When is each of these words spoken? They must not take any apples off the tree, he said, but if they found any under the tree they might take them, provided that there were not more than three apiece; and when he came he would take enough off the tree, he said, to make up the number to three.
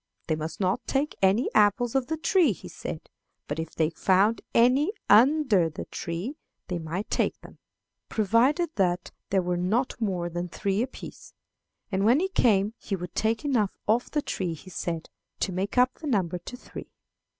They 0.25 0.35
must 0.35 0.59
not 0.59 0.87
take 0.87 1.15
any 1.21 1.47
apples 1.53 1.95
off 1.95 2.07
the 2.07 2.17
tree, 2.17 2.53
he 2.53 2.67
said, 2.67 3.07
but 3.47 3.59
if 3.59 3.75
they 3.75 3.91
found 3.91 4.41
any 4.51 4.91
under 5.11 5.69
the 5.69 5.85
tree 5.85 6.37
they 6.69 6.79
might 6.79 7.07
take 7.11 7.39
them, 7.41 7.59
provided 8.09 8.71
that 8.77 9.11
there 9.29 9.43
were 9.43 9.57
not 9.57 10.01
more 10.01 10.27
than 10.27 10.49
three 10.49 10.81
apiece; 10.81 11.35
and 11.91 12.03
when 12.03 12.19
he 12.19 12.29
came 12.29 12.73
he 12.79 12.95
would 12.95 13.13
take 13.13 13.45
enough 13.45 13.77
off 13.87 14.09
the 14.09 14.23
tree, 14.23 14.55
he 14.55 14.71
said, 14.71 15.07
to 15.41 15.51
make 15.51 15.77
up 15.77 15.93
the 15.93 16.07
number 16.07 16.39
to 16.39 16.57
three. 16.57 16.89